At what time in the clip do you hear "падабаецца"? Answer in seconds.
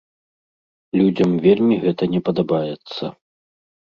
2.29-3.13